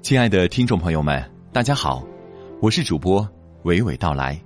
[0.00, 2.06] 亲爱的听众朋友们，大家好，
[2.62, 3.28] 我是主播
[3.64, 4.40] 娓娓道来，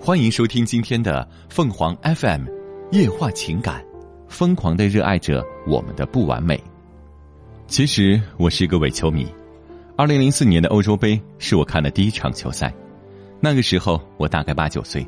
[0.00, 2.46] 欢迎收听今天的凤凰 FM
[2.92, 3.84] 夜话情感，
[4.28, 6.58] 疯狂的热爱着我们的不完美。
[7.66, 9.26] 其实我是一个伪球迷，
[9.96, 12.72] 二零零四年的欧洲杯是我看的第一场球赛，
[13.40, 15.06] 那个时候我大概八九岁，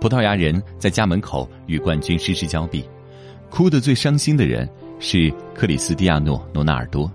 [0.00, 2.84] 葡萄牙人在家门口与冠军失之交臂，
[3.48, 4.68] 哭得最伤心的人
[4.98, 7.10] 是克里斯蒂亚诺·罗纳尔多。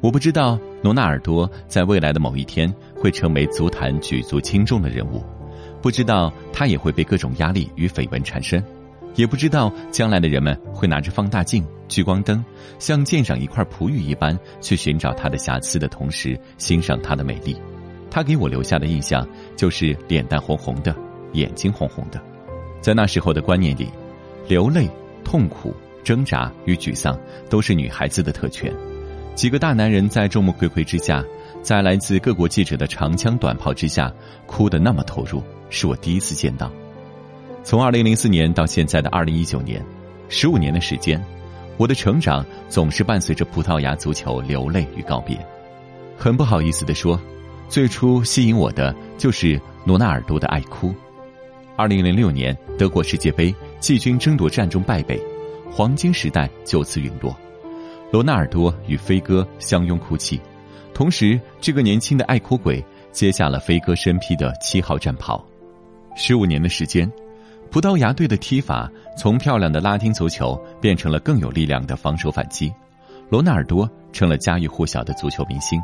[0.00, 5.24] 我不知道罗纳尔多在未来的某一天会成为足坛举足轻重的人物，
[5.82, 8.64] 不知道他也会被各种压力与绯闻缠身，
[9.16, 12.44] 也不知道将来的人们会拿着放大镜、聚光灯，
[12.78, 17.56] 像鉴赏一块璞玉一般去寻找他的瑕疵的同时欣赏他的美丽。
[18.08, 19.26] 他给我留下的印象
[19.56, 20.94] 就是脸蛋红红的，
[21.32, 22.22] 眼睛红红的。
[22.80, 23.88] 在那时候的观念里，
[24.46, 24.88] 流泪、
[25.24, 25.74] 痛苦、
[26.04, 27.18] 挣扎与沮丧
[27.50, 28.72] 都是女孩子的特权。
[29.38, 31.24] 几个大男人在众目睽睽之下，
[31.62, 34.12] 在来自各国记者的长枪短炮之下，
[34.46, 35.40] 哭得那么投入，
[35.70, 36.68] 是我第一次见到。
[37.62, 39.80] 从二零零四年到现在的二零一九年，
[40.28, 41.24] 十五年的时间，
[41.76, 45.38] 我的成长总是伴随着葡萄牙足球流泪与告别。
[46.16, 47.16] 很不好意思的说，
[47.68, 50.92] 最初吸引我的就是罗纳尔多的爱哭。
[51.76, 55.16] 二零零六年德国世界杯季军争夺战中败北，
[55.70, 57.32] 黄金时代就此陨落。
[58.10, 60.40] 罗纳尔多与飞哥相拥哭泣，
[60.94, 65.44] 同时，这个年轻的爱哭鬼接下了飞哥身披的七号战袍。
[66.16, 67.10] 十五年的时间，
[67.70, 72.72] 葡萄牙队的踢法从漂亮的拉丁足球变成了更有力量的防守反击。
[73.28, 75.78] 罗纳尔多成了家喻户晓的足球明星。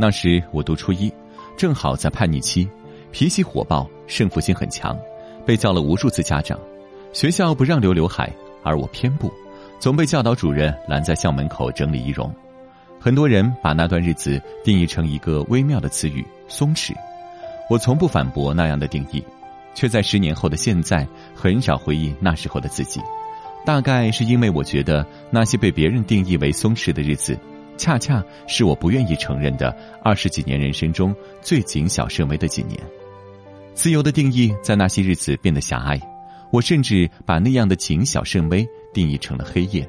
[0.00, 1.12] 那时我读初一，
[1.56, 2.68] 正好在叛逆期，
[3.12, 4.98] 脾气火爆，胜负心很强，
[5.46, 6.58] 被叫了无数次家长。
[7.12, 8.30] 学校不让留刘海，
[8.64, 9.32] 而我偏不。
[9.78, 12.32] 总被教导主任拦在校门口整理仪容，
[12.98, 16.92] 很多人把那段日子定义成一个微妙的词语“松弛”，
[17.70, 19.22] 我从不反驳那样的定义，
[19.74, 23.00] 却在十年后的现在很少回忆那时候的自己，
[23.64, 27.38] 大概是因为我觉得那些被别人定义为松弛的日子，
[27.76, 32.80] 恰恰是我不愿意承认的二十几年人生中最谨小慎微的几年。
[33.74, 36.00] 自由的定义在那些日子变得狭隘，
[36.52, 38.66] 我甚至把那样的谨小慎微。
[38.94, 39.86] 定义成了黑夜。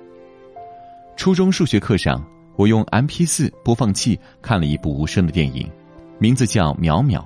[1.16, 2.22] 初中数学课上，
[2.58, 5.72] 我用 M P 四播放器看了一部无声的电影，
[6.20, 7.20] 名字叫《淼淼》。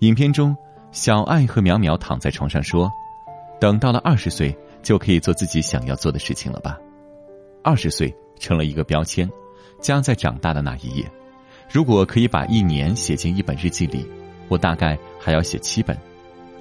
[0.00, 0.56] 影片中，
[0.90, 2.90] 小爱和淼淼躺在床上说
[3.60, 4.52] ：“等到了二十岁，
[4.82, 6.76] 就可以做自己想要做的事情了吧？”
[7.62, 9.30] 二十岁成了一个标签，
[9.80, 11.08] 加在长大的那一页。
[11.70, 14.04] 如果可以把一年写进一本日记里，
[14.48, 15.96] 我大概还要写七本。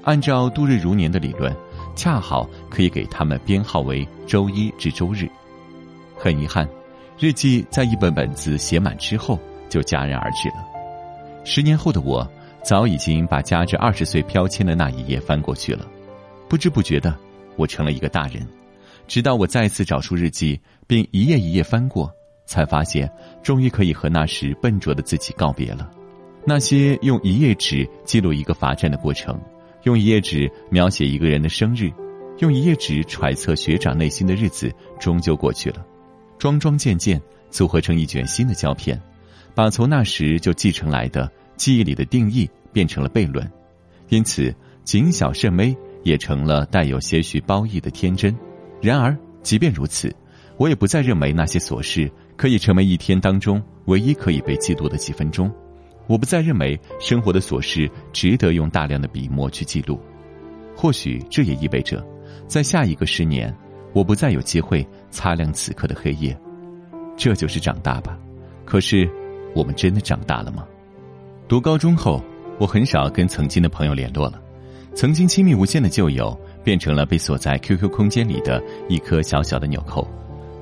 [0.03, 1.51] 按照度日如年的理论。
[1.95, 5.29] 恰好可以给他们编号为周一至周日。
[6.15, 6.67] 很遗憾，
[7.17, 9.39] 日记在一本本子写满之后
[9.69, 10.55] 就戛然而止了。
[11.45, 12.29] 十年后的我，
[12.63, 15.85] 早已经把夹着二十岁标签的那一页翻过去了。
[16.47, 17.15] 不知不觉的，
[17.55, 18.45] 我成了一个大人。
[19.07, 22.11] 直到我再次找出日记，并一页一页翻过，
[22.45, 23.09] 才发现，
[23.41, 25.89] 终于可以和那时笨拙的自己告别了。
[26.45, 29.39] 那些用一页纸记录一个罚站的过程。
[29.83, 31.91] 用一页纸描写一个人的生日，
[32.39, 35.85] 用一页纸揣测学长内心的日子，终究过去了。
[36.37, 38.99] 桩桩件件组合成一卷新的胶片，
[39.53, 43.49] 把从那时就继承来的记忆里的定义变成了悖论。
[44.09, 44.53] 因此，
[44.83, 48.35] 谨小慎微也成了带有些许褒义的天真。
[48.81, 50.13] 然而，即便如此，
[50.57, 55.53] 我也不再认为那些琐事可以成为一天当中唯一可以被记录的几分钟。
[56.09, 60.01] 我不再认为生活的琐事值得用大量的笔墨去记录，
[60.75, 62.03] 或许这也意味着，
[62.47, 63.55] 在下一个十年，
[63.93, 66.35] 我不再有机会擦亮此刻的黑夜。
[67.15, 68.17] 这就是长大吧。
[68.65, 69.07] 可是，
[69.53, 70.65] 我们真的长大了吗？
[71.47, 72.23] 读高中后，
[72.59, 74.41] 我很少跟曾经的朋友联络了，
[74.95, 80.07] 曾经亲密无间的旧友变成了被锁在 QQ 空间里的一颗小小的纽扣，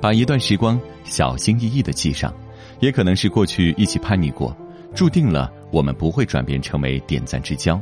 [0.02, 2.34] 把一段时光小心翼翼的记上，
[2.82, 4.54] 也可能是过去一起叛逆过。
[4.98, 7.80] 注定了我们不会转变成为点赞之交，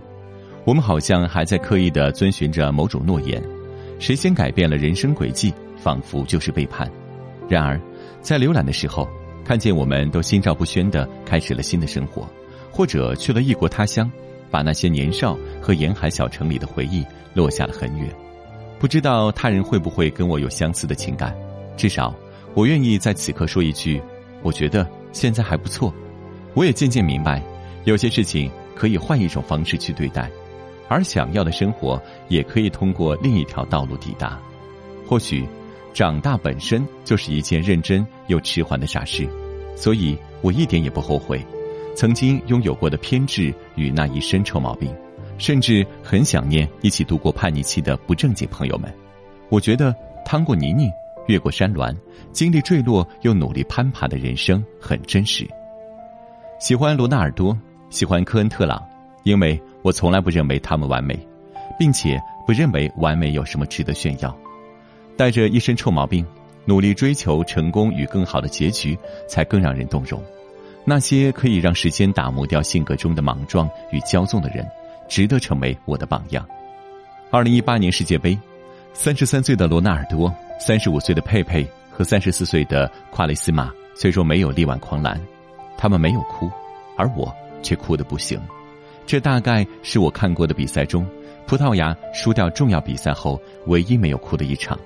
[0.65, 3.41] 我们好像还在刻意的遵循着某种诺言，
[3.99, 6.91] 谁先改变了人生轨迹，仿佛就是背叛。
[7.47, 7.79] 然而，
[8.19, 9.07] 在浏览的时候，
[9.45, 12.27] 看见我们都心照不宣的开始了新的生活，
[12.69, 14.11] 或者去了异国他乡，
[14.51, 17.01] 把那些年少和沿海小城里的回忆
[17.33, 18.13] 落下了很远。
[18.77, 21.33] 不知道他人会不会跟我有相似的情感，
[21.77, 22.13] 至少
[22.53, 24.01] 我愿意在此刻说一句：
[24.43, 25.93] 我觉得现在还不错。
[26.55, 27.41] 我也渐渐明白，
[27.83, 30.31] 有些事情可以换一种方式去对待，
[30.87, 34.39] 而想要的生活也可以通过另一条道路抵达。
[35.05, 35.45] 或许，
[35.93, 39.27] 长大本身就是一件认真又迟缓的傻事，
[39.75, 41.45] 所以我一点也不后悔，
[41.93, 44.89] 曾经拥有过的偏执与那一身臭毛病，
[45.37, 48.91] 甚至很想念一起度过叛逆期的不正经朋友们。
[49.49, 49.93] 我觉得
[50.25, 50.89] 趟过泥泞，
[51.27, 51.93] 越过山峦，
[52.31, 55.45] 经历坠落又努力攀爬的人生很真实。
[56.57, 57.57] 喜欢罗纳尔多，
[57.89, 58.81] 喜欢科恩特朗，
[59.23, 61.17] 因为我从来不认为他们完美，
[61.77, 64.35] 并且不认为完美有什么值得炫耀。
[65.17, 66.25] 带着一身臭毛病，
[66.63, 68.97] 努力追求成功与更好的结局，
[69.27, 70.21] 才更让人动容。
[70.85, 74.65] 那些可以让时间打磨掉性格中的莽撞与骄纵的人，
[75.09, 76.47] 值得成为我的榜样。
[77.31, 78.37] 二零一八年世界杯，
[78.93, 85.19] 三十三岁的罗纳尔多、三十五岁的佩佩和三十四岁的夸雷斯马，虽说没有力挽狂澜，
[85.77, 86.49] 他们没有哭，
[86.97, 88.39] 而我却哭得不行。
[89.05, 91.07] 这大概是我看过的比赛中，
[91.45, 94.77] 葡萄牙输掉重要比赛后唯一没有哭的一场。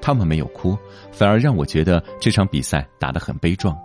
[0.00, 0.76] 他们没有哭，
[1.10, 3.76] 反而让我觉得这场比赛打得很悲壮。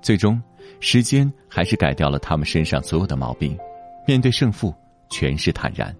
[0.00, 0.40] 最终，
[0.80, 3.56] 时间还是改掉了他们身上所有的毛病。
[4.06, 4.74] 面对胜负，
[5.10, 5.94] 全是坦然。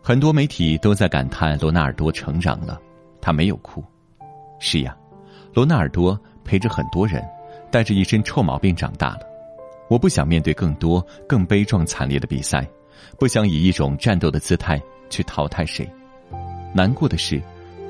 [0.00, 2.80] 很多媒体都在感叹罗纳尔多成长了，
[3.20, 3.84] 他没有哭。
[4.58, 4.96] 是呀，
[5.52, 7.22] 罗纳尔多陪着很多人，
[7.72, 9.20] 带着一身臭毛病长大了。
[9.88, 12.64] 我不想面对更多更悲壮惨烈的比赛，
[13.18, 14.80] 不想以一种战斗的姿态
[15.10, 15.88] 去淘汰谁。
[16.72, 17.42] 难过的是。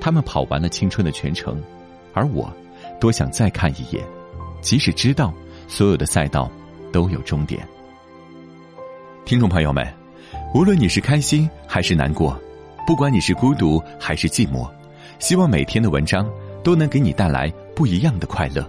[0.05, 1.63] 他们跑完了青春的全程，
[2.13, 2.53] 而我，
[2.99, 4.05] 多想再看一眼，
[4.61, 5.33] 即使知道
[5.69, 6.51] 所有的赛道
[6.91, 7.65] 都有终点。
[9.25, 9.87] 听众朋友们，
[10.53, 12.37] 无论你是开心还是难过，
[12.85, 14.69] 不管你是孤独还是寂寞，
[15.21, 16.29] 希望每天的文章
[16.65, 18.69] 都能给你带来不一样的快乐。